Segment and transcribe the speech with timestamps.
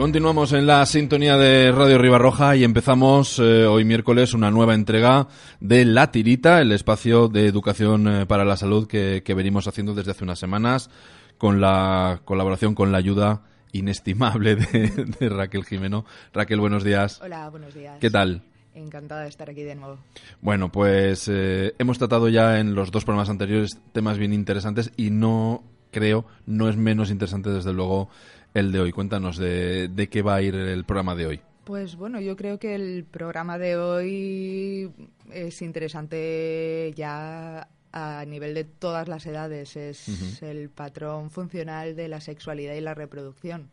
[0.00, 5.28] Continuamos en la sintonía de Radio Ribarroja y empezamos eh, hoy miércoles una nueva entrega
[5.60, 10.12] de La Tirita, el espacio de educación eh, para la salud que, venimos haciendo desde
[10.12, 10.88] hace unas semanas
[11.36, 13.42] con la colaboración, con la ayuda
[13.72, 16.06] inestimable de, Raquel Jimeno.
[16.32, 17.20] Raquel, buenos días.
[17.22, 17.98] Hola, buenos días.
[18.00, 18.42] ¿Qué tal?
[18.74, 19.98] Encantada de estar aquí de nuevo.
[20.40, 25.10] Bueno, pues eh, hemos tratado ya en los dos programas anteriores temas bien interesantes y
[25.10, 28.08] no creo, no es menos interesante desde luego
[28.54, 28.92] el de hoy.
[28.92, 31.40] Cuéntanos de, de qué va a ir el programa de hoy.
[31.64, 34.90] Pues bueno, yo creo que el programa de hoy
[35.30, 39.76] es interesante ya a nivel de todas las edades.
[39.76, 43.70] Es el patrón funcional de la sexualidad y la reproducción,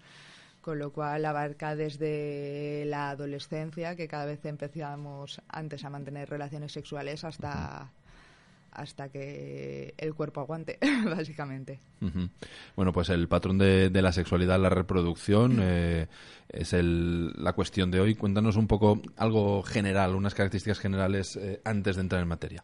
[0.62, 6.72] con lo cual abarca desde la adolescencia, que cada vez empezamos antes a mantener relaciones
[6.72, 7.91] sexuales, hasta
[8.77, 11.79] hasta que el cuerpo aguante, básicamente.
[12.75, 16.07] Bueno, pues el patrón de, la sexualidad, la reproducción, eh,
[16.47, 18.15] es el, la cuestión de hoy.
[18.15, 22.63] Cuéntanos un poco algo general, unas características generales eh, antes de entrar en materia.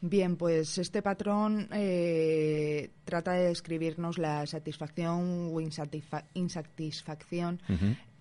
[0.00, 5.60] Bien, pues este patrón eh, trata de describirnos la satisfacción o
[6.34, 7.60] insatisfacción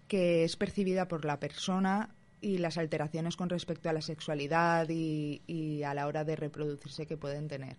[0.08, 2.10] que es percibida por la persona
[2.42, 7.16] y las alteraciones con respecto a la sexualidad y, a la hora de reproducirse que
[7.16, 7.78] pueden tener.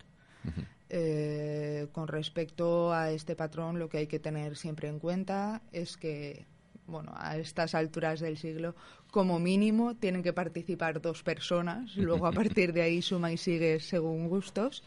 [0.89, 5.97] Eh, con respecto a este patrón, lo que hay que tener siempre en cuenta es
[5.97, 6.47] que,
[6.87, 8.75] bueno, a estas alturas del siglo,
[9.11, 11.97] como mínimo, tienen que participar dos personas.
[11.97, 14.85] Luego, a partir de ahí, suma y sigue según gustos.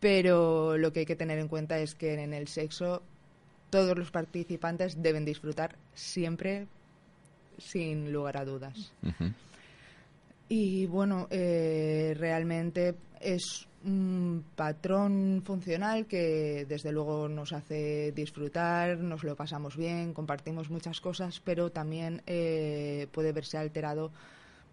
[0.00, 3.02] Pero lo que hay que tener en cuenta es que en el sexo
[3.70, 6.68] todos los participantes deben disfrutar siempre
[7.58, 8.92] sin lugar a dudas.
[10.48, 19.24] Y bueno, eh, realmente es un patrón funcional que desde luego nos hace disfrutar, nos
[19.24, 24.10] lo pasamos bien, compartimos muchas cosas, pero también eh, puede verse alterado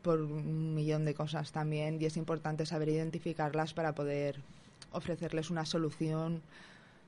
[0.01, 4.41] por un millón de cosas también y es importante saber identificarlas para poder
[4.91, 6.41] ofrecerles una solución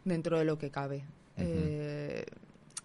[0.06, 1.04] dentro de lo que cabe.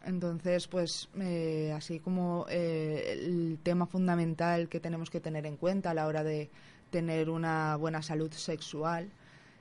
[0.04, 5.90] Entonces, pues eh, así como eh, el tema fundamental que tenemos que tener en cuenta
[5.90, 6.50] a la hora de
[6.90, 9.08] tener una buena salud sexual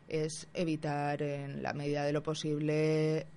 [0.08, 3.28] es evitar en la medida de lo posible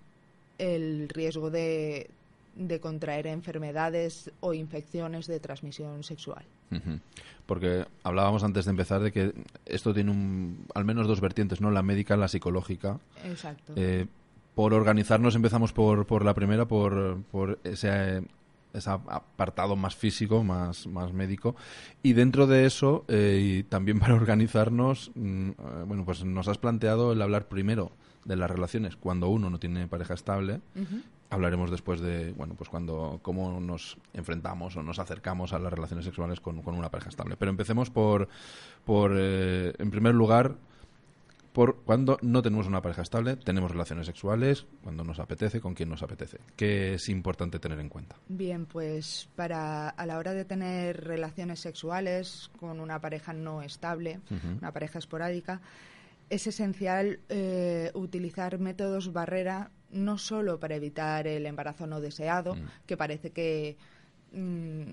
[0.58, 2.10] el riesgo de,
[2.80, 6.44] contraer enfermedades o infecciones de transmisión sexual.
[7.46, 9.32] Porque hablábamos antes de empezar de que
[9.66, 11.72] esto tiene un, al menos dos vertientes, ¿no?
[11.72, 13.00] La médica y la psicológica.
[13.24, 13.72] Exacto.
[13.74, 14.06] Eh,
[14.54, 18.22] por organizarnos empezamos por, por la primera, por, por ese,
[18.72, 21.56] ese apartado más físico, más, más médico.
[22.02, 25.54] Y dentro de eso, eh, y también para organizarnos, mm, eh,
[25.86, 27.92] bueno, pues nos has planteado el hablar primero
[28.24, 30.60] de las relaciones cuando uno no tiene pareja estable.
[31.30, 36.04] Hablaremos después de, bueno, pues cuando, cómo nos enfrentamos o nos acercamos a las relaciones
[36.04, 37.36] sexuales con, con una pareja estable.
[37.38, 38.28] Pero empecemos por,
[38.84, 40.56] por eh, en primer lugar,
[41.52, 45.88] por cuando no tenemos una pareja estable, tenemos relaciones sexuales, cuando nos apetece, con quien
[45.88, 46.38] nos apetece.
[46.56, 48.16] ¿Qué es importante tener en cuenta?
[48.28, 54.20] Bien, pues para a la hora de tener relaciones sexuales con una pareja no estable,
[54.58, 55.60] una pareja esporádica,
[56.28, 62.68] es esencial eh, utilizar métodos barrera no solo para evitar el embarazo no deseado, mm.
[62.86, 63.76] que parece que
[64.32, 64.92] mm,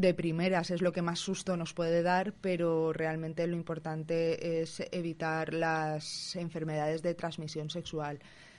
[0.00, 4.82] de primeras es lo que más susto nos puede dar, pero realmente lo importante es
[4.92, 8.18] evitar las enfermedades de transmisión sexual.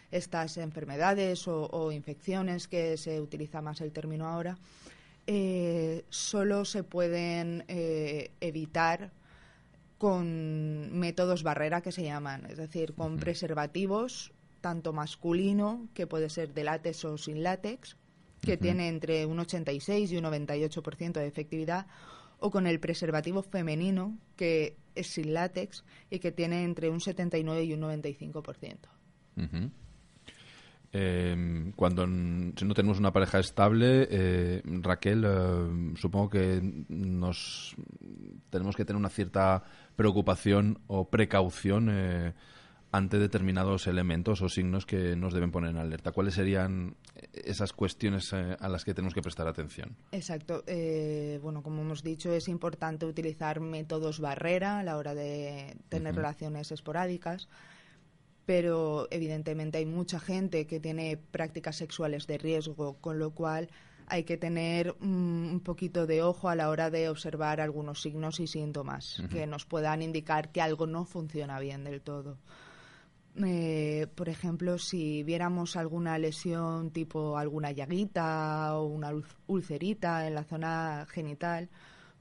[0.10, 4.58] Estas enfermedades o, infecciones, que se utiliza más el término ahora,
[5.28, 9.12] eh, solo se pueden eh, evitar
[9.98, 14.32] con métodos barrera que se llaman, es decir, con preservativos,
[14.62, 17.98] tanto masculino, que puede ser de látex o sin látex,
[18.42, 21.88] que tiene entre un 86 y un 98% de efectividad,
[22.40, 27.64] o con el preservativo femenino, que es sin látex y que tiene entre un 79
[27.64, 28.78] y un 95%.
[30.94, 37.76] Eh, cuando si no tenemos una pareja estable, eh, Raquel, eh, supongo que nos
[38.50, 39.64] tenemos que tener una cierta
[39.96, 42.34] preocupación o precaución eh,
[42.92, 46.12] ante determinados elementos o signos que nos deben poner en alerta.
[46.12, 46.96] ¿Cuáles serían
[47.34, 49.96] esas cuestiones a las que tenemos que prestar atención?
[50.12, 50.64] Exacto.
[51.42, 56.72] bueno, como hemos dicho, es importante utilizar métodos barrera a la hora de tener relaciones
[56.72, 57.48] esporádicas
[58.48, 63.68] pero evidentemente hay mucha gente que tiene prácticas sexuales de riesgo, con lo cual
[64.08, 68.40] hay que tener mm, un poquito de ojo a la hora de observar algunos signos
[68.40, 72.38] y síntomas que nos puedan indicar que algo no funciona bien del todo.
[73.46, 79.12] Eh, por ejemplo, si viéramos alguna lesión tipo alguna llaguita o una
[79.46, 81.70] ulcerita en la zona genital,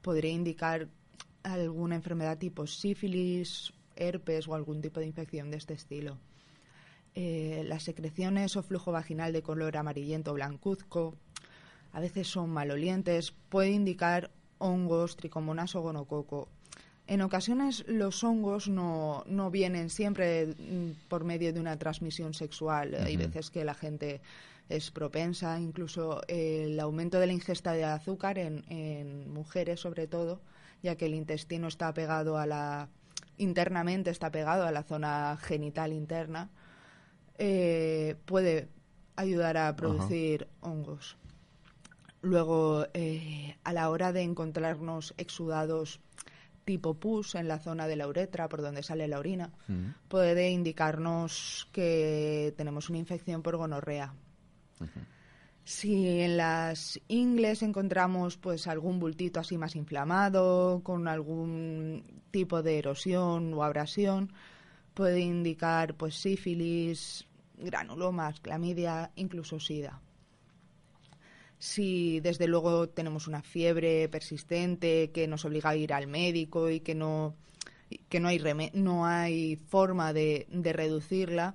[0.02, 0.88] podría indicar
[1.42, 6.18] alguna enfermedad tipo sífilis herpes o algún tipo de infección de este estilo.
[7.14, 11.16] Eh, las secreciones o flujo vaginal de color amarillento o blancuzco
[11.92, 16.50] a veces son malolientes, puede indicar hongos, tricomonas o gonococo.
[17.06, 22.94] En ocasiones los hongos no, no vienen siempre mm, por medio de una transmisión sexual.
[22.94, 24.20] Hay veces que la gente
[24.68, 30.40] es propensa, incluso el aumento de la ingesta de azúcar en, en mujeres sobre todo,
[30.82, 32.88] ya que el intestino está pegado a la,
[33.38, 36.50] internamente está pegado a la zona genital interna,
[37.38, 38.68] eh, puede
[39.16, 41.16] ayudar a producir hongos.
[42.22, 46.00] Luego, eh, a la hora de encontrarnos exudados
[46.66, 50.08] tipo pus en la zona de la uretra, por donde sale la orina, mm.
[50.08, 54.12] puede indicarnos que tenemos una infección por gonorrea.
[55.64, 62.78] Si en las ingles encontramos pues algún bultito así más inflamado, con algún tipo de
[62.78, 64.32] erosión o abrasión,
[64.92, 67.26] puede indicar pues sífilis,
[67.56, 70.00] granulomas, clamidia, incluso sida.
[71.58, 76.80] Si desde luego tenemos una fiebre persistente que nos obliga a ir al médico y
[76.80, 77.34] que no,
[78.08, 78.40] que no hay,
[78.74, 81.54] no hay forma de, de reducirla,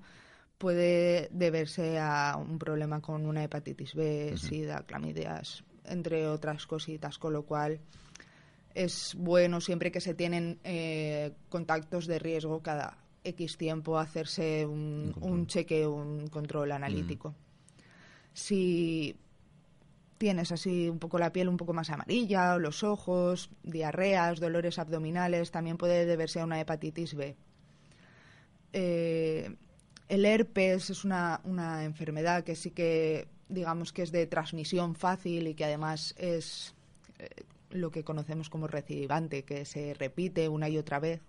[0.58, 7.34] puede deberse a un problema con una hepatitis B, sida, clamidias, entre otras cositas, con
[7.34, 7.80] lo cual
[8.74, 15.14] es bueno siempre que se tienen eh, contactos de riesgo cada X tiempo hacerse un,
[15.22, 17.36] un, cheque, un control analítico.
[18.34, 19.16] Si
[20.22, 25.50] tienes así un poco la piel un poco más amarilla, los ojos, diarreas, dolores abdominales,
[25.50, 27.36] también puede deberse a una hepatitis B.
[28.72, 29.56] Eh,
[30.10, 31.42] el herpes es una,
[31.84, 36.76] enfermedad que sí que, digamos que es de transmisión fácil y que además es
[37.18, 37.28] eh,
[37.72, 41.22] lo que conocemos como recidivante, que se repite una y otra vez.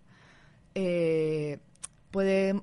[0.75, 1.61] Eh,
[2.11, 2.61] puede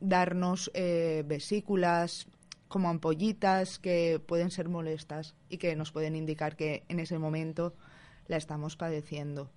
[0.00, 2.26] darnos vesículas
[2.68, 7.74] como ampollitas que pueden ser molestas y que nos pueden indicar que en ese momento
[8.28, 9.50] la estamos padeciendo.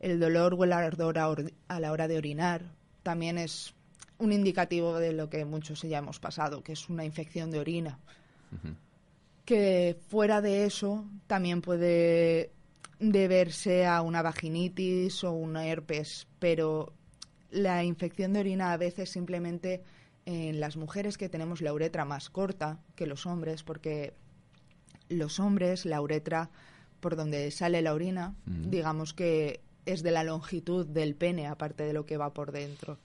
[0.00, 2.62] El dolor o el ardor a, la hora de orinar
[3.02, 3.74] también es
[4.18, 7.98] un indicativo de lo que muchos ya hemos pasado, que es una infección de orina.
[9.44, 12.52] Que fuera de eso también puede
[12.98, 16.92] deberse a una vaginitis o una herpes, pero
[17.50, 19.82] la infección de orina a veces simplemente
[20.28, 24.12] en las mujeres que tenemos la uretra más corta que los hombres, porque
[25.08, 26.50] los hombres, la uretra
[27.00, 31.94] por donde sale la orina, digamos que es de la longitud del pene, aparte de
[31.94, 32.98] lo que va por dentro.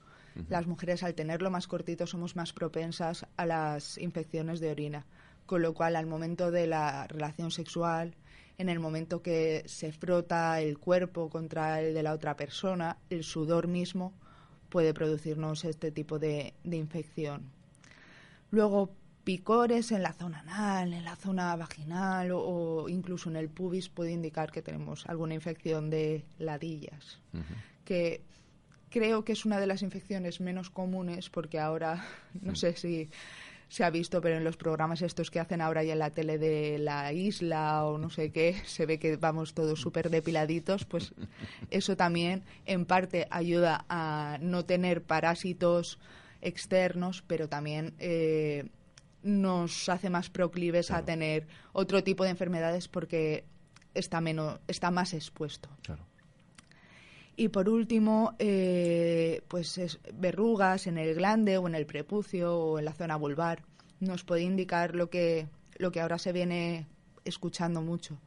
[0.49, 5.05] Las mujeres, al tenerlo más cortito, somos más propensas a las infecciones de orina.
[5.45, 8.15] Con lo cual, al momento de la relación sexual,
[8.57, 13.23] en el momento que se frota el cuerpo contra el de la otra persona, el
[13.23, 14.13] sudor mismo
[14.73, 17.43] puede producirnos este tipo de, infección.
[18.49, 18.89] Luego,
[19.23, 24.13] picores en la zona anal, en la zona vaginal o, incluso en el pubis puede
[24.13, 27.19] indicar que tenemos alguna infección de ladillas,
[27.85, 28.23] que
[28.89, 32.03] creo que es una de las infecciones menos comunes porque ahora,
[32.41, 33.11] no sé si
[33.73, 36.37] se ha visto, pero en los programas estos que hacen ahora ya en la tele
[36.37, 41.15] de la isla o no sé qué, se ve que vamos todos súper depiladitos, pues
[41.71, 45.97] eso también en parte ayuda a no tener parásitos
[46.39, 48.69] externos, pero también eh,
[49.23, 53.43] nos hace más proclives a tener otro tipo de enfermedades porque
[53.95, 55.67] está, menos, está más expuesto.
[57.35, 62.85] Y por último, eh, pues verrugas en el glande o en el prepucio o en
[62.85, 63.63] la zona vulvar
[64.03, 65.47] nos puede indicar lo que,
[65.77, 66.87] lo que ahora se viene
[67.25, 68.17] escuchando mucho,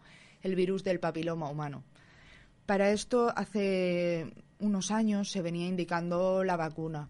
[0.43, 1.85] el virus del papiloma humano.
[2.65, 7.09] Para esto, hace unos años se venía indicando la vacuna.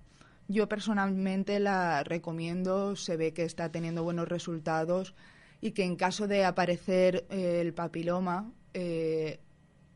[0.48, 5.14] Yo personalmente la recomiendo, se ve que está teniendo buenos resultados
[5.60, 9.40] y que en caso de aparecer eh, el papiloma, eh,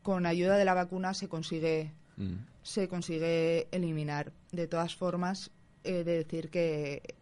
[0.03, 2.35] con ayuda de la vacuna se consigue, mm.
[2.63, 4.33] se consigue eliminar.
[4.53, 5.51] De todas formas,
[5.85, 7.15] he de decir que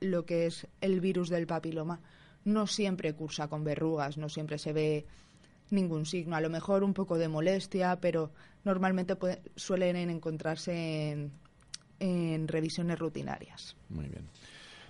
[0.00, 2.00] lo que es el virus del papiloma
[2.44, 5.06] no siempre cursa con verrugas, no siempre se ve
[5.70, 6.36] ningún signo.
[6.36, 8.30] A lo mejor un poco de molestia, pero
[8.64, 9.16] normalmente
[9.56, 11.32] suelen encontrarse en,
[11.98, 13.76] en revisiones rutinarias.
[13.88, 14.28] Muy bien.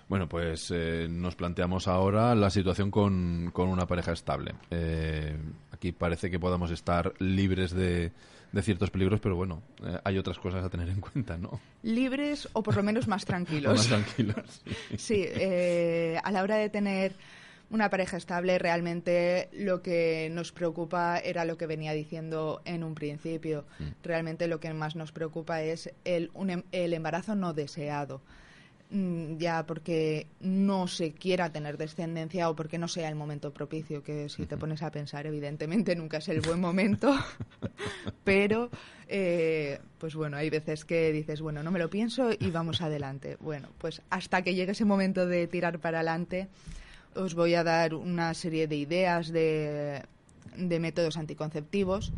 [0.09, 4.53] Bueno, pues eh, nos planteamos ahora la situación con, con una pareja estable.
[4.71, 5.35] Eh,
[5.71, 8.11] aquí parece que podamos estar libres de,
[8.51, 11.59] de ciertos peligros, pero bueno, eh, hay otras cosas a tener en cuenta, ¿no?
[11.83, 13.73] Libres o por lo menos más tranquilos.
[13.77, 14.61] más tranquilos.
[14.97, 15.25] Sí,
[16.23, 17.13] a la hora de tener
[17.69, 22.95] una pareja estable, realmente lo que nos preocupa era lo que venía diciendo en un
[22.95, 23.65] principio.
[23.79, 23.83] Mm.
[24.03, 28.21] Realmente lo que más nos preocupa es el, em, el embarazo no deseado.
[28.89, 34.01] Mm, ya porque no se quiera tener descendencia o porque no sea el momento propicio,
[34.01, 37.13] que si te pones a pensar, evidentemente nunca es el buen momento,
[38.23, 38.69] pero
[39.09, 43.35] eh, pues bueno, hay veces que dices, bueno, no me lo pienso y vamos adelante.
[43.41, 46.47] Bueno, pues hasta que llegue ese momento de tirar para adelante,
[47.13, 50.03] os voy a dar una serie de ideas de,
[50.55, 52.13] de métodos anticonceptivos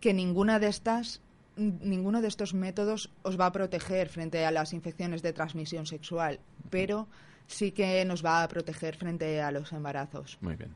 [0.00, 1.22] que ninguna de estas
[1.56, 6.40] ninguno de estos métodos os va a proteger frente a las infecciones de transmisión sexual,
[6.70, 7.06] pero
[7.46, 10.38] sí que nos va a proteger frente a los embarazos.
[10.40, 10.74] Muy bien.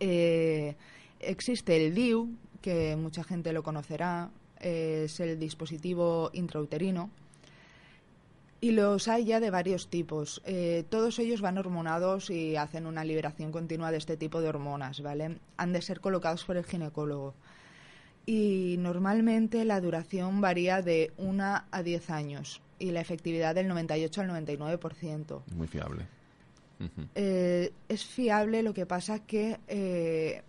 [0.00, 0.74] Eh,
[1.20, 4.30] existe el DIU, que mucha gente lo conocerá,
[4.60, 7.10] es el dispositivo intrauterino.
[8.60, 10.40] Y los hay ya de varios tipos.
[10.44, 15.00] Eh, todos ellos van hormonados y hacen una liberación continua de este tipo de hormonas,
[15.02, 15.38] ¿vale?
[15.56, 17.34] Han de ser colocados por el ginecólogo
[18.26, 24.20] y normalmente la duración varía de 1 a 10 años y la efectividad del 98
[24.20, 25.42] al 99%.
[25.54, 26.06] Muy fiable.
[27.14, 30.42] Eh, es fiable, lo que pasa que eh,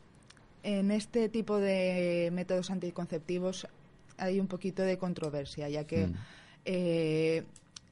[0.64, 3.68] en este tipo de métodos anticonceptivos
[4.18, 6.14] hay un poquito de controversia, ya que mm.
[6.66, 7.44] eh,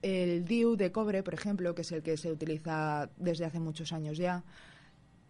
[0.02, 3.94] el DIU de cobre, por ejemplo, que es el que se utiliza desde hace muchos
[3.94, 4.44] años ya,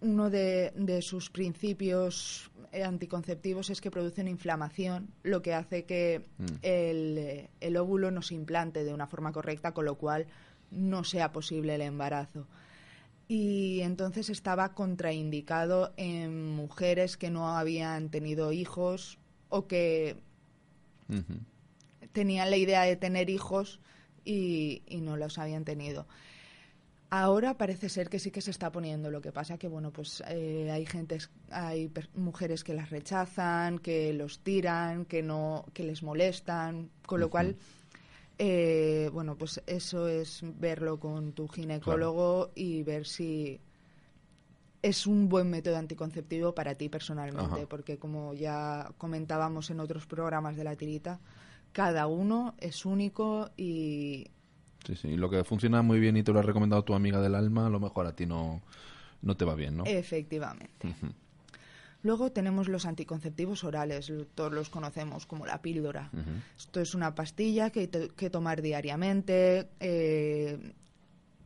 [0.01, 2.51] uno de, sus principios
[2.84, 6.46] anticonceptivos es que produce una inflamación, lo que hace que mm.
[6.63, 10.27] el, óvulo no se implante de una forma correcta, con lo cual
[10.72, 12.48] no sea posible el embarazo.
[13.27, 20.17] Y entonces estaba contraindicado en mujeres que no habían tenido hijos o que
[22.12, 23.79] tenían la idea de tener hijos
[24.25, 26.08] y no los habían tenido.
[27.13, 29.11] Ahora parece ser que sí que se está poniendo.
[29.11, 31.17] Lo que pasa que bueno, pues eh, hay gente,
[31.49, 37.29] hay mujeres que las rechazan, que los tiran, que no, que les molestan, con lo
[37.29, 37.57] cual,
[38.37, 43.59] eh, bueno, pues eso es verlo con tu ginecólogo y ver si
[44.81, 50.55] es un buen método anticonceptivo para ti personalmente, porque como ya comentábamos en otros programas
[50.55, 51.19] de la tirita,
[51.73, 54.31] cada uno es único y
[54.85, 55.15] Sí, sí.
[55.15, 57.69] Lo que funciona muy bien y te lo ha recomendado tu amiga del alma, a
[57.69, 58.61] lo mejor a ti no,
[59.21, 59.83] no te va bien, ¿no?
[59.85, 60.95] Efectivamente.
[62.03, 66.09] Luego tenemos los anticonceptivos orales, todos los conocemos como la píldora.
[66.57, 70.73] Esto es una pastilla que hay que tomar diariamente, eh,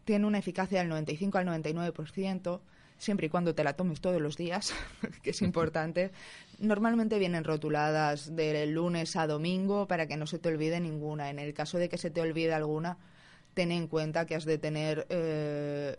[0.06, 2.62] tiene una eficacia del 95 al 99%,
[2.98, 4.74] siempre y cuando te la tomes todos los días,
[5.24, 6.12] que es importante.
[6.60, 11.30] Normalmente vienen rotuladas de lunes a domingo para que no se te olvide ninguna.
[11.30, 12.98] En el caso de que se te olvide alguna,
[13.56, 15.96] ten en cuenta que has de tener eh,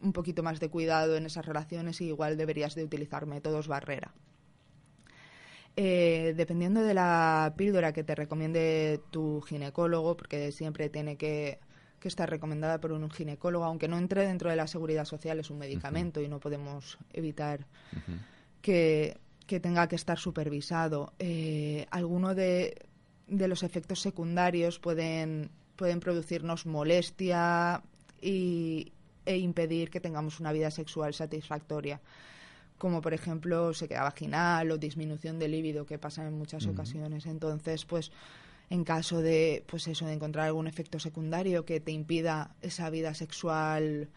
[0.00, 4.12] un poquito más de cuidado en esas relaciones y igual deberías de utilizar métodos barrera.
[5.76, 11.60] Eh, dependiendo de la píldora que te recomiende tu ginecólogo, porque siempre tiene que,
[12.04, 15.56] estar recomendada por un ginecólogo, aunque no entre dentro de la seguridad social, es un
[15.56, 17.66] medicamento y no podemos evitar
[18.60, 21.14] que, tenga que estar supervisado.
[21.18, 22.74] Eh, alguno de
[23.26, 27.82] de los efectos secundarios pueden, pueden producirnos molestia
[28.20, 28.92] y,
[29.26, 32.00] e impedir que tengamos una vida sexual satisfactoria.
[32.78, 37.24] Como por ejemplo sequedad vaginal o disminución del líbido que pasa en muchas ocasiones.
[37.26, 38.10] Entonces, pues
[38.70, 43.14] en caso de pues eso de encontrar algún efecto secundario que te impida esa vida
[43.14, 44.08] sexual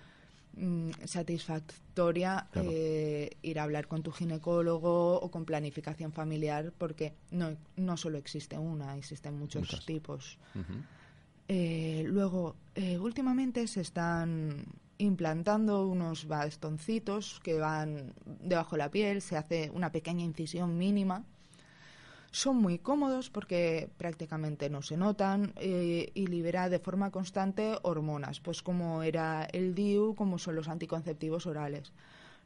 [0.56, 7.58] mm, satisfactoria eh, ir a hablar con tu ginecólogo o con planificación familiar porque no
[7.76, 10.38] no solo existe una existen muchos tipos
[11.48, 14.66] eh, luego eh, últimamente se están
[14.98, 21.24] implantando unos bastoncitos que van debajo de la piel se hace una pequeña incisión mínima
[22.32, 28.42] son muy cómodos porque prácticamente no se notan eh, y libera de forma constante hormonas,
[28.42, 31.94] pues como era el DIU, como son los anticonceptivos orales.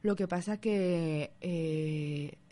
[0.03, 1.31] Lo que pasa que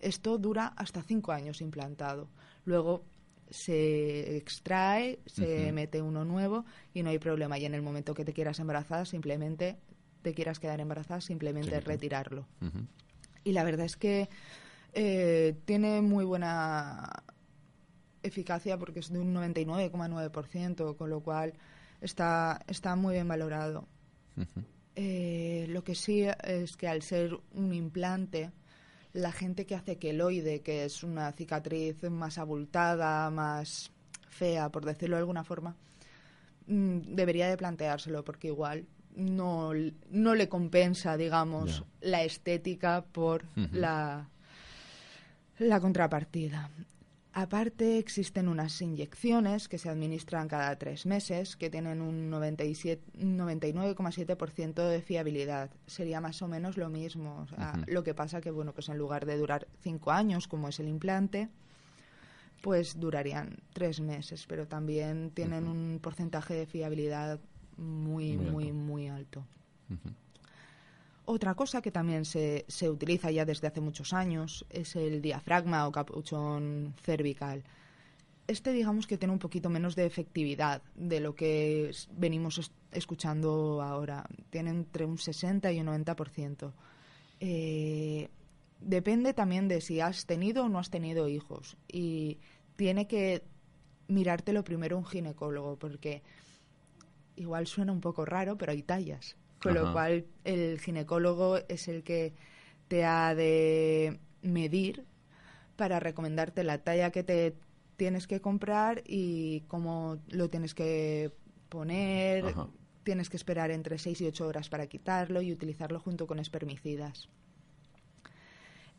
[0.01, 2.27] esto dura hasta cinco años implantado.
[2.65, 3.03] Luego
[3.49, 7.57] se extrae, se mete uno nuevo y no hay problema.
[7.57, 9.77] Y en el momento que te quieras embarazar, simplemente
[10.21, 12.47] te quieras quedar embarazada, simplemente retirarlo.
[13.43, 14.29] Y la verdad es que
[14.93, 17.23] eh, tiene muy buena
[18.23, 21.53] eficacia porque es de un 99,9%, con lo cual
[22.01, 23.87] está, está muy bien valorado.
[24.95, 28.51] Eh, lo que sí es que al ser un implante,
[29.13, 33.91] la gente que hace queloide, que es una cicatriz más abultada, más
[34.29, 35.75] fea, por decirlo de alguna forma,
[36.67, 38.85] mm, debería de planteárselo porque igual
[39.15, 39.71] no,
[40.11, 44.29] no le compensa, digamos, la estética por la
[45.59, 46.69] la contrapartida.
[47.31, 55.01] Aparte, existen unas inyecciones que se administran cada tres meses que tienen un 99,7% de
[55.01, 55.69] fiabilidad.
[55.85, 57.45] Sería más o menos lo mismo.
[57.85, 60.87] Lo que pasa que, bueno, pues en lugar de durar cinco años, como es el
[60.87, 61.49] implante,
[62.61, 67.39] pues durarían tres meses, pero también tienen un porcentaje de fiabilidad
[67.77, 69.45] muy, muy, muy alto.
[71.31, 75.87] Otra cosa que también se, se utiliza ya desde hace muchos años es el diafragma
[75.87, 77.63] o capuchón cervical.
[78.47, 84.25] Este digamos que tiene un poquito menos de efectividad de lo que venimos escuchando ahora.
[84.49, 86.73] Tiene entre un 60 y un 90%.
[87.41, 88.29] Eh,
[88.81, 91.77] depende también de si has tenido o no has tenido hijos.
[91.87, 92.39] Y
[92.75, 93.43] tiene que
[94.07, 96.23] mirártelo primero un ginecólogo, porque
[97.35, 102.03] igual suena un poco raro, pero hay tallas con lo cual el ginecólogo es el
[102.03, 102.33] que
[102.87, 105.05] te ha de medir
[105.75, 107.55] para recomendarte la talla que te
[107.97, 111.31] tienes que comprar y cómo lo tienes que
[111.69, 112.45] poner.
[113.03, 117.29] Tienes que esperar entre 6 y 8 horas para quitarlo y utilizarlo junto con espermicidas.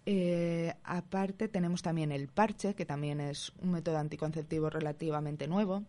[0.07, 5.85] Eh, aparte tenemos también el parche, que también es un método anticonceptivo relativamente nuevo,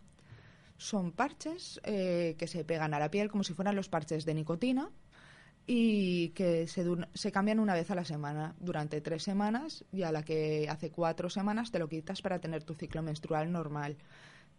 [0.82, 4.34] son parches eh, que se pegan a la piel como si fueran los parches de
[4.34, 4.90] nicotina
[5.64, 10.10] y que se, se, cambian una vez a la semana durante tres semanas y a
[10.10, 13.96] la que hace cuatro semanas te lo quitas para tener tu ciclo menstrual normal.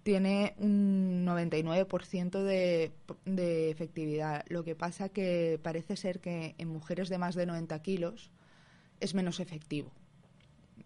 [0.03, 2.93] Tiene un 99% de,
[3.25, 4.45] de efectividad.
[4.47, 8.31] Lo que pasa que parece ser que en mujeres de más de 90 kilos
[9.01, 9.91] es menos efectivo.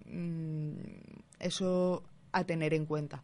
[0.08, 0.78] Mm,
[1.40, 3.24] eso a tener en cuenta.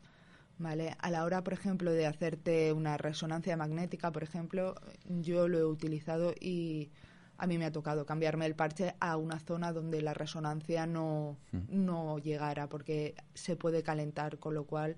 [0.63, 0.95] ¿Vale?
[0.99, 4.75] A la hora, por ejemplo, de hacerte una resonancia magnética, por ejemplo,
[5.07, 6.89] yo lo he utilizado y
[7.37, 11.37] a mí me ha tocado cambiarme el parche a una zona donde la resonancia no,
[11.51, 11.57] mm.
[11.69, 14.95] no llegara, porque se puede calentar, con lo cual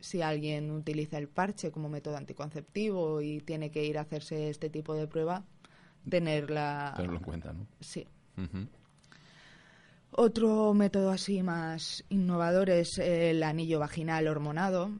[0.00, 4.70] si alguien utiliza el parche como método anticonceptivo y tiene que ir a hacerse este
[4.70, 5.44] tipo de prueba,
[6.08, 6.92] tenerla...
[6.96, 7.66] Tenerlo en cuenta, ¿no?
[7.80, 8.06] Sí.
[10.12, 14.90] Otro método así más innovador es el anillo vaginal hormonado,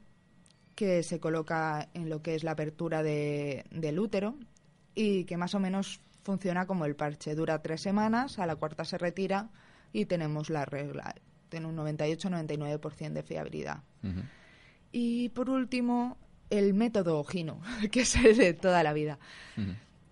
[0.75, 4.37] que se coloca en lo que es la apertura del útero
[4.95, 7.35] y que más o menos funciona como el parche.
[7.35, 9.51] Dura tres semanas, a la cuarta se retira
[9.93, 11.15] y tenemos la regla.
[11.49, 13.83] Tiene un 98-99% de fiabilidad.
[14.93, 16.17] Y por último,
[16.51, 19.19] el método ojino, que es el de toda la vida.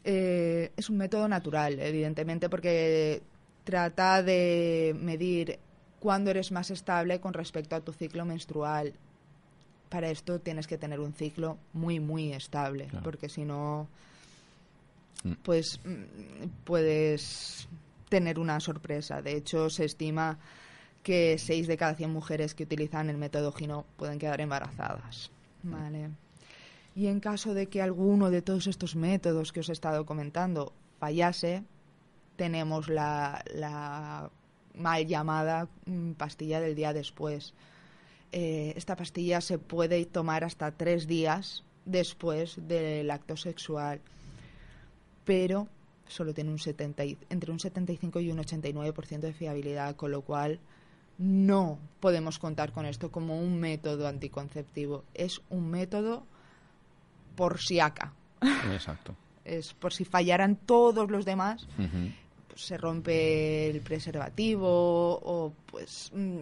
[0.05, 3.23] Eh, es un método natural, evidentemente, porque
[3.69, 5.59] trata de medir
[6.01, 8.95] cuándo eres más estable con respecto a tu ciclo menstrual.
[9.91, 13.87] Para esto tienes que tener un ciclo muy, muy estable, porque si no,
[15.23, 15.33] mm.
[15.43, 17.69] pues mm, puedes
[18.09, 19.21] tener una sorpresa.
[19.21, 20.39] De hecho, se estima
[21.03, 25.31] que 6 de cada 100 mujeres que utilizan el método Gino pueden quedar embarazadas.
[25.63, 25.71] Mm.
[25.73, 26.09] Vale.
[26.97, 30.73] Y en caso de que alguno de todos estos métodos que os he estado comentando
[30.99, 31.65] fallase,
[32.39, 34.31] tenemos la,
[34.75, 37.53] mal llamada mm, pastilla del día después.
[38.31, 44.01] Eh, esta pastilla se puede tomar hasta tres días después del acto sexual,
[45.25, 45.67] pero
[46.07, 50.61] solo tiene un 70 entre un 75 y un 89% de fiabilidad, con lo cual
[51.19, 55.03] no podemos contar con esto como un método anticonceptivo.
[55.13, 56.25] Es un método
[57.35, 58.13] por si acá.
[58.73, 59.17] Exacto.
[59.49, 61.91] es por si fallaran todos los demás, pues
[62.59, 66.41] se rompe el preservativo o pues mm,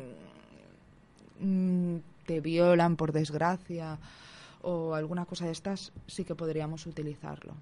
[2.24, 3.98] te violan por desgracia
[4.62, 7.52] o alguna cosa de estas, sí que podríamos utilizarlo.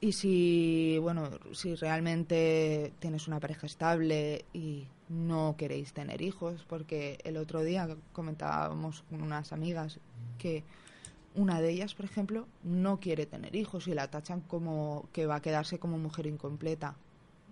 [0.00, 7.18] Y si, bueno, si realmente tienes una pareja estable y no queréis tener hijos, porque
[7.24, 9.98] el otro día comentábamos con unas amigas
[10.38, 10.62] que
[11.34, 15.36] una de ellas, por ejemplo, no quiere tener hijos y la tachan como que va
[15.36, 16.96] a quedarse como mujer incompleta.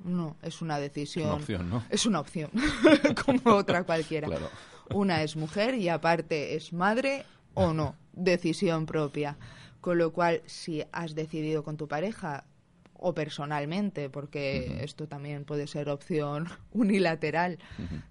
[0.04, 1.26] No, es una decisión.
[1.26, 1.84] Una opción, ¿no?
[1.90, 2.50] Es una opción,
[3.24, 4.28] como otra cualquiera.
[4.92, 9.36] Una es mujer y aparte es madre o no, decisión propia.
[9.80, 12.44] Con lo cual, si has decidido con tu pareja
[13.02, 17.58] o personalmente, porque esto también puede ser opción unilateral,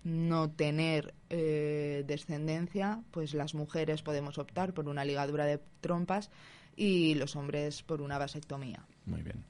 [0.03, 6.31] no tener eh, descendencia, pues las mujeres podemos optar por una ligadura de trompas
[6.75, 8.83] y los hombres por una vasectomía.
[9.05, 9.43] Muy bien.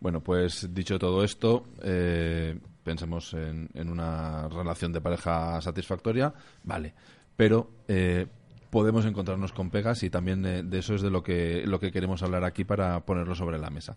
[0.00, 6.92] Bueno, pues dicho todo esto, eh, pensemos en, una relación de pareja satisfactoria, vale,
[7.36, 8.26] pero eh,
[8.70, 12.22] podemos encontrarnos con pegas y también de eso es de lo que, lo que queremos
[12.22, 13.96] hablar aquí para ponerlo sobre la mesa.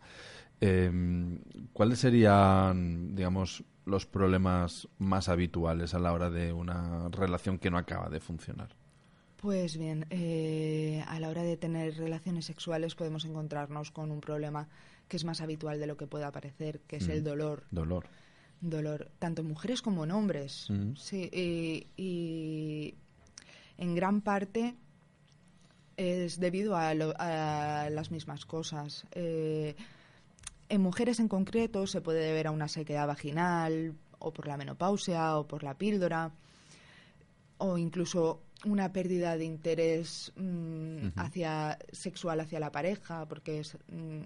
[0.61, 0.91] Eh,
[1.73, 7.77] ¿Cuáles serían, digamos, los problemas más habituales a la hora de una relación que no
[7.77, 8.69] acaba de funcionar?
[9.37, 14.67] Pues bien, eh, a la hora de tener relaciones sexuales podemos encontrarnos con un problema
[15.07, 17.25] que es más habitual de lo que pueda parecer, que es el mm.
[17.25, 17.63] dolor.
[17.71, 18.05] Dolor.
[18.59, 20.67] Dolor, tanto en mujeres como en hombres.
[20.69, 20.95] Mm.
[20.95, 22.95] Sí, y,
[23.77, 24.75] en gran parte
[25.95, 29.05] es debido a, las mismas cosas.
[29.13, 29.75] Eh,
[30.69, 35.37] en mujeres en concreto se puede deber a una sequedad vaginal o por la menopausia
[35.37, 36.31] o por la píldora
[37.57, 44.21] o incluso una pérdida de interés mm, hacia sexual hacia la pareja porque mm,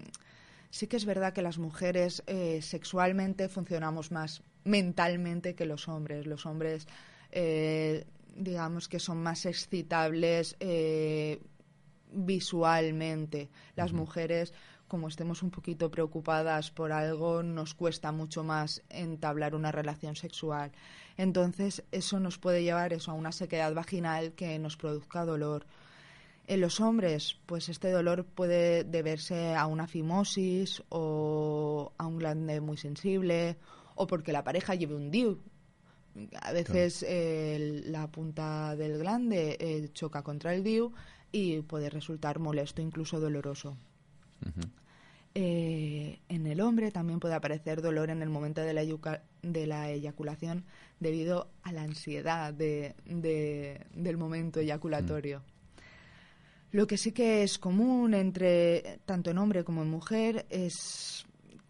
[0.70, 6.26] sí que es verdad que las mujeres eh, sexualmente funcionamos más mentalmente que los hombres.
[6.26, 6.86] Los hombres
[7.30, 8.04] eh,
[8.36, 11.40] digamos que son más excitables eh,
[12.12, 13.48] visualmente.
[13.76, 14.52] Las mujeres
[14.94, 20.70] como estemos un poquito preocupadas por algo, nos cuesta mucho más entablar una relación sexual.
[21.16, 25.66] Entonces, eso nos puede llevar eso a una sequedad vaginal que nos produzca dolor.
[26.46, 32.60] En los hombres, pues este dolor puede deberse a una fimosis o a un glande
[32.60, 33.56] muy sensible
[33.96, 35.40] o porque la pareja lleve un DIU.
[36.40, 37.04] A veces
[37.88, 40.92] la punta del glande eh, choca contra el DIU
[41.32, 43.76] y puede resultar molesto, incluso doloroso.
[45.36, 48.84] Eh, en el hombre también puede aparecer dolor en el momento de la,
[49.42, 50.64] de la eyaculación
[51.00, 55.40] debido a la ansiedad de, del momento eyaculatorio.
[55.40, 55.54] Mm.
[56.70, 61.24] Lo que sí que es común entre tanto en hombre como en mujer es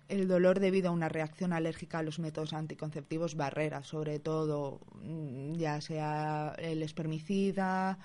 [0.08, 5.54] el dolor debido a una reacción alérgica a los métodos anticonceptivos barrera, sobre todo mm,
[5.54, 7.98] ya sea el espermicida,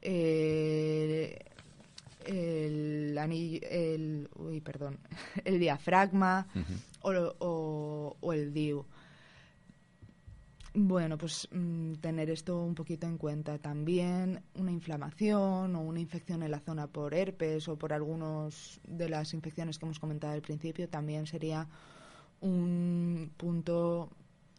[0.00, 1.38] eh,
[2.26, 4.98] el anillo, el, uy, perdón,
[5.44, 6.46] el diafragma
[7.02, 8.84] o, o, el DIU.
[10.76, 13.58] Bueno, pues mm, tener esto un poquito en cuenta.
[13.58, 19.08] También una inflamación o una infección en la zona por herpes o por algunas de
[19.08, 21.68] las infecciones que hemos comentado al principio también sería
[22.40, 24.10] un punto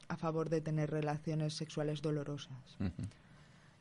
[0.07, 2.77] a favor de tener relaciones sexuales dolorosas.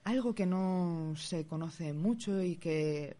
[0.05, 3.17] Algo que no se conoce mucho y que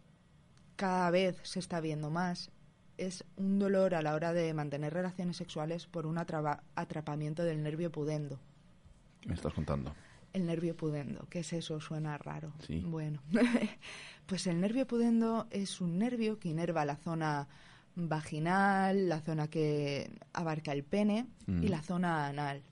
[0.75, 2.51] cada vez se está viendo más
[2.97, 7.91] es un dolor a la hora de mantener relaciones sexuales por un atrapamiento del nervio
[7.91, 8.39] pudendo.
[9.25, 9.93] Me estás contando.
[10.33, 11.79] El nervio pudendo, ¿qué es eso?
[11.79, 12.53] Suena raro.
[12.65, 12.81] Sí.
[12.85, 13.21] Bueno,
[14.25, 17.47] pues el nervio pudendo es un nervio que inerva la zona
[17.95, 21.69] vaginal, la zona que abarca el pene y mm.
[21.69, 22.63] la zona anal.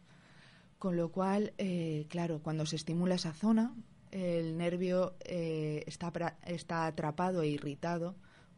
[0.77, 3.73] Con lo cual, eh, claro, cuando se estimula esa zona,
[4.13, 8.15] el nervio eh, está, está atrapado e irritado,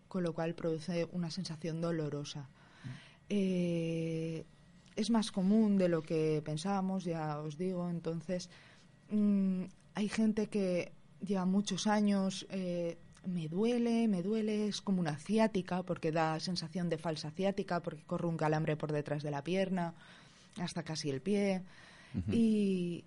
[0.10, 2.50] con lo cual produce una sensación dolorosa.
[3.30, 4.46] Eh,
[4.98, 8.50] es más común de lo que pensábamos, ya os digo, entonces
[9.10, 9.64] mm,
[9.94, 10.92] hay gente que
[11.22, 16.90] lleva muchos años, eh, me duele, me duele, es como una ciática, porque da sensación
[16.90, 19.96] de falsa ciática, porque corre un calambre por detrás de la pierna,
[20.60, 21.64] hasta casi el pie.
[22.32, 23.04] Y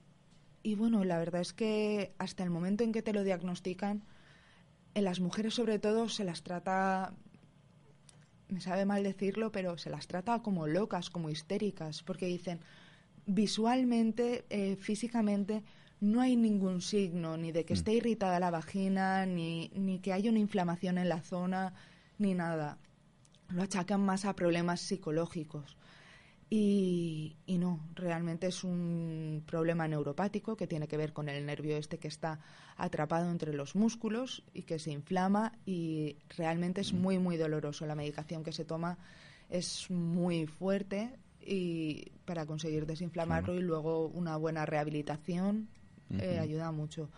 [0.63, 4.03] y bueno, la verdad es que hasta el momento en que te lo diagnostican,
[4.95, 7.15] en las mujeres sobre todo se las trata,
[8.49, 12.61] me sabe mal decirlo, pero se las trata como locas, como histéricas, porque dicen,
[13.27, 15.63] visualmente, eh, físicamente,
[16.01, 17.77] no hay ningún signo, ni de que mm.
[17.77, 21.75] esté irritada la vagina, ni, ni que haya una inflamación en la zona,
[22.19, 22.79] ni nada.
[23.49, 25.77] Lo achacan más a problemas psicológicos.
[26.51, 31.77] Y, y, no, realmente es un problema neuropático que tiene que ver con el nervio
[31.77, 32.41] este que está
[32.77, 37.85] atrapado entre los músculos y que se inflama y realmente es muy, muy doloroso.
[37.85, 38.97] La medicación que se toma
[39.51, 45.69] es muy fuerte y para conseguir desinflamarlo y luego una buena rehabilitación
[46.11, 47.11] eh, ayuda mucho.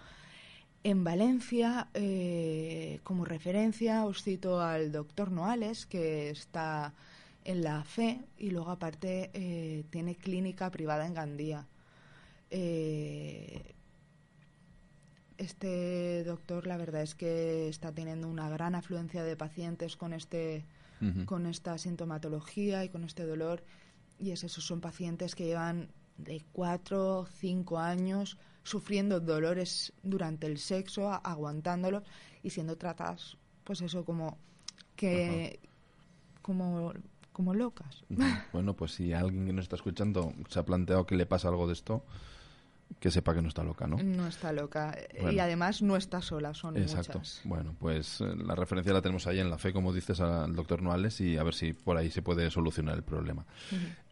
[0.83, 6.95] En Valencia, eh, como referencia, os cito al doctor Noales, que está
[7.51, 11.67] en la FE y luego aparte eh, tiene clínica privada en Gandía.
[15.39, 20.65] este doctor, la verdad es que está teniendo una gran afluencia de pacientes con este,
[21.25, 23.65] con esta sintomatología y con este dolor.
[24.19, 30.59] Y es eso, son pacientes que llevan de cuatro, cinco años sufriendo dolores durante el
[30.59, 32.03] sexo, aguantándolo
[32.43, 34.39] y siendo tratadas, pues eso, como
[34.97, 35.61] que,
[36.43, 36.93] como,
[37.33, 38.05] como locas.
[38.53, 41.66] Bueno, pues si alguien que nos está escuchando se ha planteado que le pasa algo
[41.66, 42.05] de esto,
[42.99, 43.99] que sepa que no está loca, ¿no?
[44.03, 44.97] No está loca.
[45.31, 47.19] Y además no está sola, son Exacto.
[47.19, 47.40] Muchas.
[47.45, 50.83] Bueno, pues eh, la referencia la tenemos ahí en la fe, como dices, al doctor
[50.83, 53.47] Noales y a ver si por ahí se puede solucionar el problema.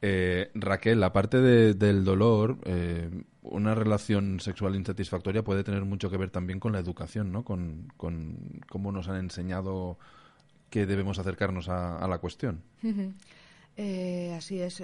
[0.00, 3.10] eh, Raquel, aparte de, del dolor, eh,
[3.42, 7.44] una relación sexual insatisfactoria puede tener mucho que ver también con la educación, ¿no?
[7.44, 9.98] Con, con cómo nos han enseñado
[10.70, 12.62] que debemos acercarnos a, la cuestión.
[13.80, 14.82] Eh, así es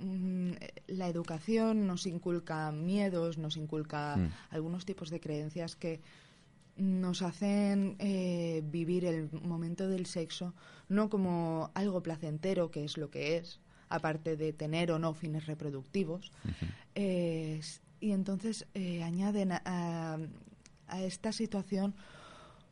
[0.00, 0.52] Mm,
[0.86, 4.30] la educación nos inculca miedos, nos inculca mm.
[4.54, 6.00] algunos tipos de creencias que
[6.76, 10.54] nos hacen eh, vivir el momento del sexo
[10.88, 15.46] no como algo placentero, que es lo que es, aparte de tener o no fines
[15.46, 16.32] reproductivos.
[16.94, 20.18] y entonces eh, añaden a,
[21.02, 21.94] esta situación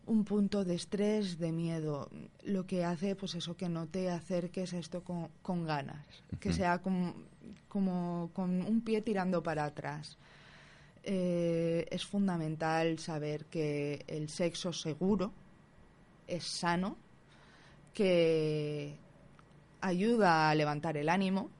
[0.08, 2.08] un punto de estrés, de miedo,
[2.42, 6.04] lo que hace pues eso que no te acerques a esto con, ganas,
[6.40, 7.14] que sea como,
[7.68, 10.18] como, con un pie tirando para atrás.
[11.04, 15.32] Eh, es fundamental saber que el sexo seguro
[16.26, 16.96] es sano,
[17.94, 18.96] que
[19.80, 21.50] ayuda a levantar el ánimo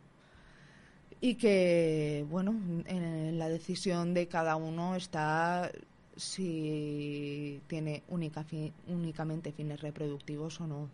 [1.21, 2.53] y que, bueno,
[2.87, 5.71] en la decisión de cada uno está
[6.19, 8.45] si tiene única
[8.89, 10.89] únicamente fines reproductivos o no.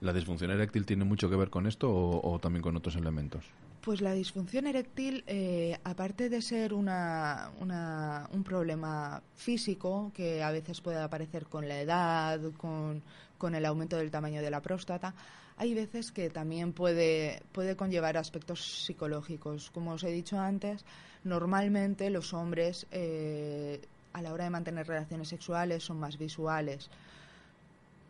[0.00, 3.44] ¿La disfunción eréctil tiene mucho que ver con esto o, también con otros elementos?
[3.80, 10.80] Pues la disfunción eréctil, eh, aparte de ser una, un problema físico que a veces
[10.80, 13.02] puede aparecer con la edad, con,
[13.38, 15.14] con, el aumento del tamaño de la próstata,
[15.58, 19.70] hay veces que también puede, puede conllevar aspectos psicológicos.
[19.70, 20.84] Como os he dicho antes,
[21.24, 23.80] normalmente los hombres eh,
[24.12, 26.90] a la hora de mantener relaciones sexuales son más visuales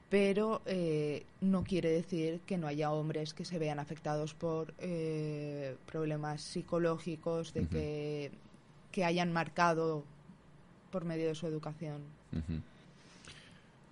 [0.09, 5.76] pero eh, no quiere decir que no haya hombres que se vean afectados por eh,
[5.87, 8.30] problemas psicológicos de que,
[8.92, 10.04] que, hayan marcado
[10.92, 12.02] por medio de su educación.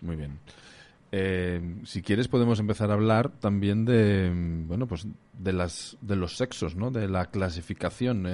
[0.01, 0.39] Muy bien.
[1.17, 4.33] Eh, si quieres podemos empezar a hablar también de
[4.67, 8.27] bueno pues de las de los sexos no de la clasificación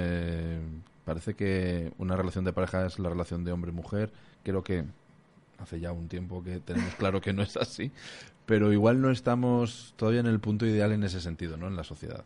[1.05, 4.11] parece que una relación de pareja es la relación de hombre mujer
[4.43, 4.85] creo que
[5.61, 7.91] hace ya un tiempo que tenemos claro que no es así,
[8.45, 11.67] pero igual no estamos todavía en el punto ideal en ese sentido, ¿no?
[11.67, 12.23] En la sociedad.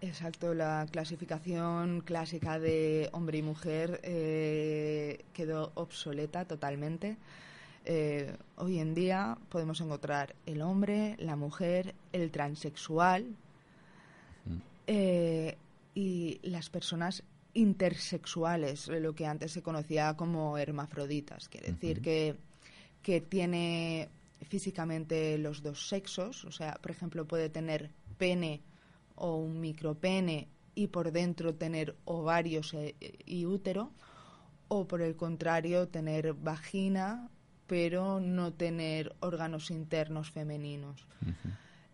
[0.00, 7.16] Exacto, la clasificación clásica de hombre y mujer eh, quedó obsoleta totalmente.
[7.84, 13.34] Eh, hoy en día podemos encontrar el hombre, la mujer, el transexual
[14.44, 14.56] mm.
[14.86, 15.56] eh,
[15.94, 22.36] y las personas intersexuales, lo que antes se conocía como hermafroditas, quiere decir que,
[23.02, 24.08] que tiene
[24.48, 28.60] físicamente los dos sexos, o sea, por ejemplo, puede tener pene
[29.16, 32.94] o un micropene y por dentro tener ovarios e,
[33.26, 33.90] y útero,
[34.68, 37.28] o por el contrario, tener vagina
[37.72, 41.06] pero no tener órganos internos femeninos.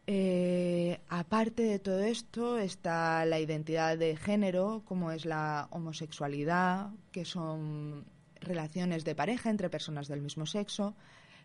[0.08, 7.24] Eh, aparte de todo esto está la identidad de género, como es la homosexualidad, que
[7.24, 8.06] son
[8.40, 10.96] relaciones de pareja entre personas del mismo sexo,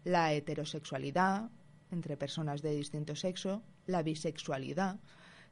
[0.04, 1.52] la heterosexualidad
[1.92, 4.98] entre personas de distinto sexo, la bisexualidad,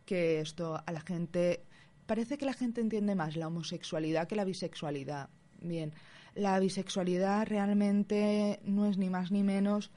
[0.07, 1.61] que esto a la gente
[2.07, 5.29] parece que la gente entiende más la homosexualidad que la bisexualidad.
[5.61, 5.93] Bien,
[6.35, 9.91] la bisexualidad realmente no es ni más ni menos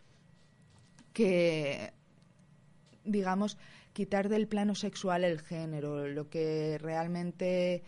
[1.13, 1.93] que,
[3.05, 3.57] digamos,
[3.93, 7.83] quitar del plano sexual el género, lo que realmente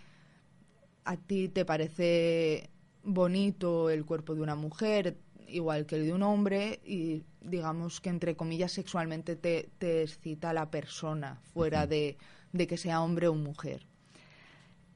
[1.04, 2.70] a ti te parece
[3.02, 5.16] bonito el cuerpo de una mujer,
[5.48, 10.52] igual que el de un hombre, y digamos que entre comillas sexualmente te, te excita
[10.52, 12.16] la persona, fuera de,
[12.52, 13.86] de que sea hombre o mujer.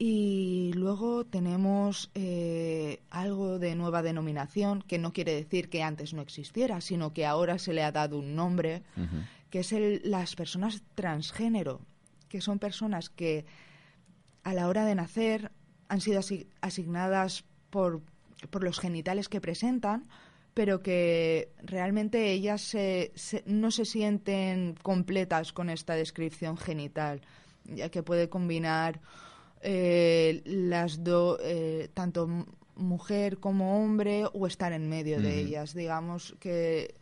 [0.03, 6.23] Y luego tenemos eh, algo de nueva denominación, que no quiere decir que antes no
[6.23, 8.83] existiera, sino que ahora se le ha dado un nombre,
[9.51, 11.83] que es el, las personas transgénero,
[12.31, 13.45] que son personas que
[14.43, 15.53] a la hora de nacer
[15.89, 16.23] han sido
[16.63, 18.01] asignadas por,
[18.49, 20.09] por los genitales que presentan,
[20.55, 22.75] pero que realmente ellas
[23.45, 27.21] no se sienten completas con esta descripción genital,
[27.67, 29.03] ya que puede combinar
[29.61, 32.29] eh, las dos, eh, tanto
[32.77, 35.75] mujer como hombre, o estar en medio de ellas.
[35.75, 36.95] Digamos que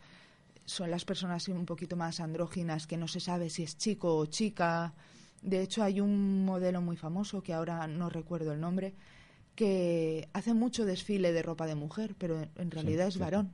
[0.65, 4.25] son las personas un poquito más andróginas, que no se sabe si es chico o
[4.25, 4.93] chica.
[5.41, 8.93] De hecho, hay un modelo muy famoso, que ahora no recuerdo el nombre,
[9.55, 13.51] que hace mucho desfile de ropa de mujer, pero en realidad es varón.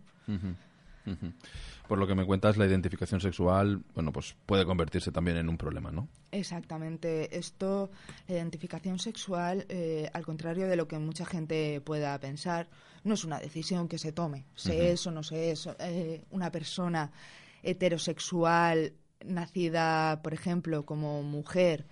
[1.87, 5.57] Por lo que me cuentas, la identificación sexual, bueno, pues puede convertirse también en un
[5.57, 6.07] problema, ¿no?
[6.31, 7.37] Exactamente.
[7.37, 7.91] Esto,
[8.27, 12.69] la identificación sexual, eh, al contrario de lo que mucha gente pueda pensar,
[13.03, 14.45] no es una decisión que se tome.
[14.55, 15.75] Sé eso, no sé eso.
[15.79, 17.11] Eh, una persona
[17.61, 21.85] heterosexual nacida, por ejemplo, como mujer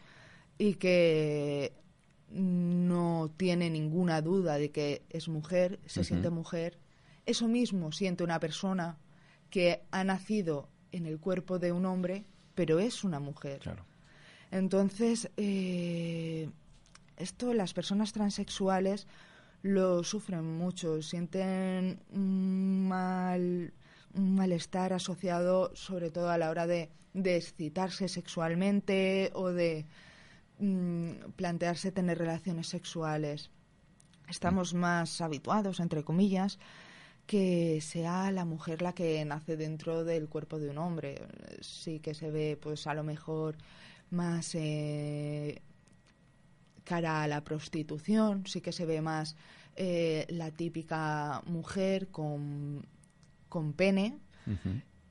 [0.57, 1.73] y que
[2.29, 6.79] no tiene ninguna duda de que es mujer, se siente mujer,
[7.25, 8.97] eso mismo siente una persona
[9.53, 13.61] que ha nacido en el cuerpo de un hombre, pero es una mujer.
[14.49, 16.49] Entonces, eh,
[17.17, 19.05] esto las personas transexuales
[19.61, 23.71] lo sufren mucho, sienten un, mal,
[24.15, 29.85] un malestar asociado sobre todo a la hora de, excitarse sexualmente o de
[30.57, 33.51] mm, plantearse tener relaciones sexuales.
[34.27, 36.57] Estamos más habituados, entre comillas,
[37.25, 41.21] que sea la mujer la que nace dentro del cuerpo de un hombre.
[41.61, 43.57] Sí que se ve, pues a lo mejor
[44.09, 45.61] más eh,
[46.83, 49.35] cara a la prostitución, sí que se ve más
[49.75, 52.85] eh, la típica mujer con,
[53.49, 54.19] con pene.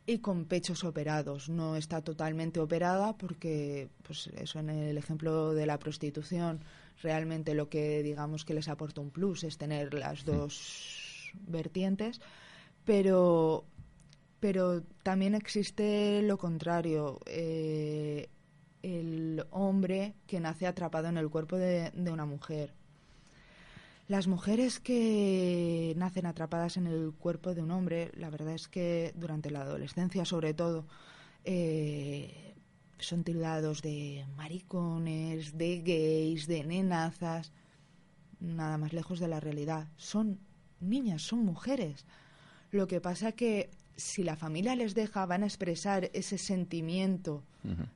[0.04, 1.48] Y con pechos operados.
[1.48, 6.60] No está totalmente operada porque, pues eso en el ejemplo de la prostitución,
[7.00, 11.01] realmente lo que digamos que les aporta un plus es tener las dos
[11.34, 12.20] vertientes,
[12.84, 13.64] pero,
[14.40, 18.28] pero también existe lo contrario, eh,
[18.82, 22.74] el hombre que nace atrapado en el cuerpo de, una mujer.
[24.08, 29.12] Las mujeres que nacen atrapadas en el cuerpo de un hombre, la verdad es que
[29.16, 30.86] durante la adolescencia sobre todo,
[31.44, 32.54] eh,
[32.98, 37.52] son tildados de maricones, de gays, de nenazas,
[38.40, 39.88] nada más lejos de la realidad.
[39.96, 40.38] Son
[40.82, 42.04] niñas, son mujeres.
[42.70, 47.42] Lo que pasa que si la familia les deja, van a expresar ese sentimiento,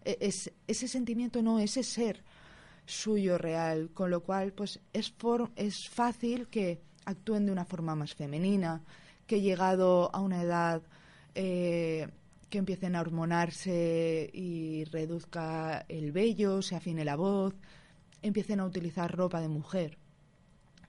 [0.05, 2.23] e, es, ese sentimiento no, ese ser
[2.85, 5.13] suyo real, con lo cual pues es,
[5.57, 8.83] es fácil que actúen de una forma más femenina,
[9.27, 10.83] que llegado a una edad
[11.35, 12.09] eh,
[12.49, 17.55] que empiecen a hormonarse y reduzca el vello, se afine la voz,
[18.23, 19.99] empiecen a utilizar ropa de mujer.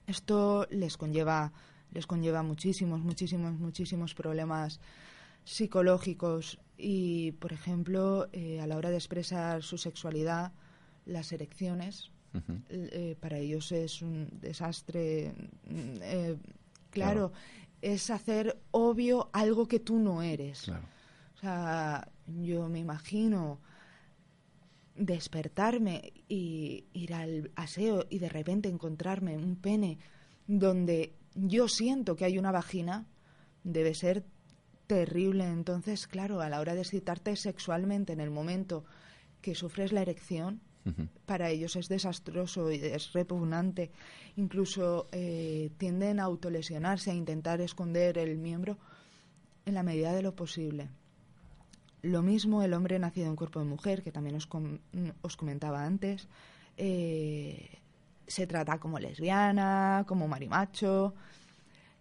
[0.05, 1.51] Esto les conlleva
[1.97, 4.79] les conlleva muchísimos, muchísimos, muchísimos problemas
[5.43, 10.51] psicológicos y, por ejemplo, eh, a la hora de expresar su sexualidad,
[11.07, 12.11] las erecciones,
[12.69, 15.33] eh, para ellos es un desastre.
[15.65, 16.37] Mm, eh,
[16.91, 17.31] claro,
[17.81, 20.69] es hacer obvio algo que tú no eres.
[20.69, 23.59] O sea, yo me imagino
[24.95, 29.97] despertarme y ir al aseo y de repente encontrarme un pene
[30.45, 33.05] donde yo siento que hay una vagina,
[33.63, 34.25] debe ser
[34.87, 35.45] terrible.
[35.45, 38.83] Entonces, claro, a la hora de excitarte sexualmente en el momento
[39.41, 40.61] que sufres la erección,
[41.25, 43.91] para ellos es desastroso y es repugnante.
[44.37, 48.77] Incluso eh, tienden a autolesionarse, a intentar esconder el miembro
[49.65, 50.87] en la medida de lo posible.
[52.03, 54.47] Lo mismo el hombre nacido en cuerpo de mujer, que también os,
[55.21, 56.29] os comentaba antes.
[56.77, 57.79] Eh,
[58.27, 61.15] se trata como lesbiana, como marimacho.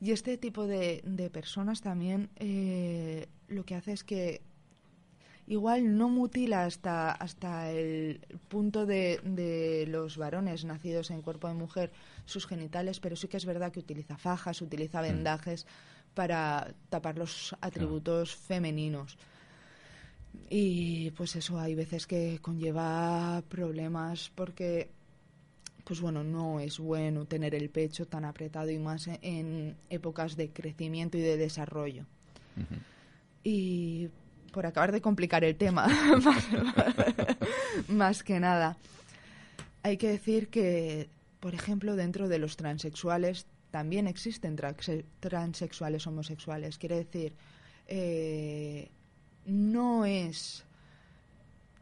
[0.01, 4.43] Y este tipo de, personas también eh, lo que hace es que
[5.47, 11.55] igual no mutila hasta, hasta el punto de, de los varones nacidos en cuerpo de
[11.55, 11.93] mujer
[12.25, 15.05] sus genitales, pero sí que es verdad que utiliza fajas, utiliza mm.
[15.05, 15.67] vendajes
[16.15, 19.17] para tapar los atributos femeninos.
[20.51, 24.91] Y pues eso hay veces que conlleva problemas porque
[25.87, 30.51] pues bueno, no es bueno tener el pecho tan apretado y más en épocas de
[30.51, 32.07] crecimiento y de desarrollo.
[33.45, 34.09] Y
[34.51, 35.87] por acabar de complicar el tema,
[37.89, 38.77] más, que nada,
[39.85, 41.09] hay que decir que,
[41.39, 44.57] por ejemplo, dentro de los transexuales también existen
[45.21, 46.79] transexuales homosexuales.
[46.79, 47.33] Quiere decir,
[47.87, 48.91] eh,
[49.45, 50.65] no es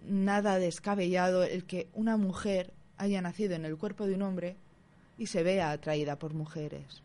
[0.06, 4.56] nada descabellado el que una mujer haya nacido en el cuerpo de un hombre
[5.18, 7.02] y se vea atraída por mujeres.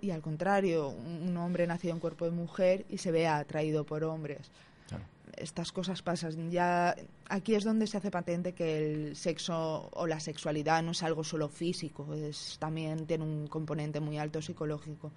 [0.00, 4.04] Y al contrario, un hombre nacido en cuerpo de mujer y se vea atraído por
[4.04, 4.50] hombres.
[5.36, 6.50] Estas cosas pasan.
[6.50, 6.94] Ya
[7.28, 11.24] aquí es donde se hace patente que el sexo o la sexualidad no es algo
[11.24, 15.10] solo físico, es también tiene un componente muy alto psicológico.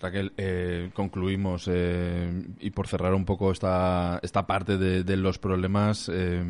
[0.00, 6.08] Raquel, eh, concluimos eh, y por cerrar un poco esta, esta parte de, los problemas,
[6.12, 6.42] eh,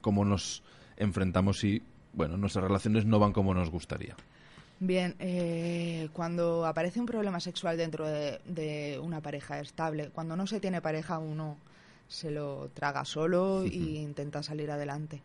[0.00, 0.62] cómo nos
[0.96, 1.82] enfrentamos si
[2.14, 4.16] bueno, nuestras relaciones no van como nos gustaría.
[4.80, 5.16] Bien,
[6.12, 11.18] cuando aparece un problema sexual dentro de, una pareja estable, cuando no se tiene pareja
[11.18, 11.58] uno
[12.06, 15.20] se lo traga solo e intenta salir adelante.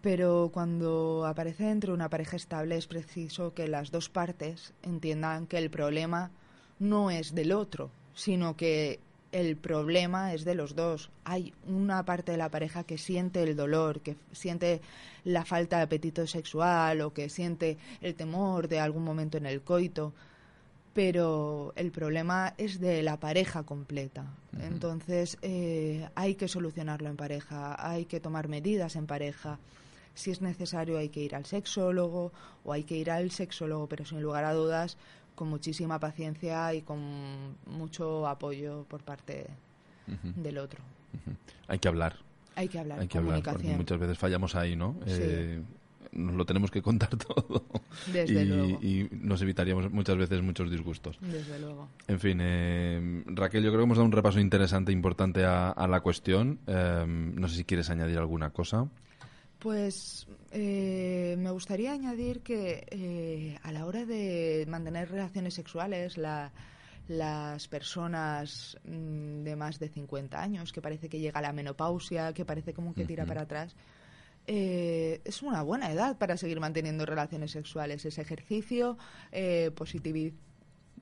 [0.00, 5.46] Pero cuando aparece dentro de una pareja estable es preciso que las dos partes entiendan
[5.46, 6.30] que el problema
[6.80, 8.98] no es del otro, sino que
[9.32, 11.10] el problema es de los dos.
[11.24, 14.80] Hay una parte de la pareja que siente el dolor, que siente
[15.22, 19.62] la falta de apetito sexual o que siente el temor de algún momento en el
[19.62, 20.12] coito,
[20.92, 24.26] pero el problema es de la pareja completa.
[24.60, 29.58] Entonces eh, hay que solucionarlo en pareja, hay que tomar medidas en pareja.
[30.14, 32.32] Si es necesario hay que ir al sexólogo
[32.64, 34.96] o hay que ir al sexólogo, pero sin lugar a dudas
[35.34, 39.46] con muchísima paciencia y con mucho apoyo por parte
[40.36, 40.80] del otro.
[41.68, 42.16] Hay que hablar.
[42.56, 43.00] Hay que hablar.
[43.00, 44.96] Hay que hablar porque muchas veces fallamos ahí, ¿no?
[45.06, 45.62] Eh,
[46.12, 47.64] nos lo tenemos que contar todo.
[48.12, 48.82] Desde y, luego.
[48.82, 51.18] Y nos evitaríamos muchas veces muchos disgustos.
[51.20, 51.88] Desde luego.
[52.08, 55.86] En fin, eh, Raquel, yo creo que hemos dado un repaso interesante, e importante a,
[55.88, 56.58] la cuestión.
[56.66, 58.88] Eh, no sé si quieres añadir alguna cosa.
[59.60, 67.68] Pues eh, me gustaría añadir que eh, a la hora de mantener relaciones sexuales, las
[67.68, 72.72] personas mm, de más de 50 años, que parece que llega la menopausia, que parece
[72.72, 73.76] como que tira para atrás,
[74.46, 78.06] eh, es una buena edad para seguir manteniendo relaciones sexuales.
[78.06, 78.96] Es ejercicio,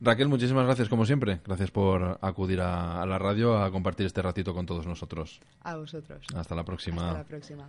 [0.00, 1.40] Raquel, muchísimas gracias como siempre.
[1.44, 5.40] Gracias por acudir a, a la radio a compartir este ratito con todos nosotros.
[5.62, 6.26] A vosotros.
[6.34, 7.10] Hasta la próxima.
[7.10, 7.68] Hasta la próxima.